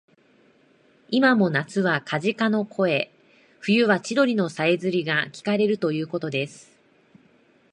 [1.11, 3.11] いまも夏はカジカの声、
[3.59, 6.71] 冬は千鳥のさえずりがきかれるということです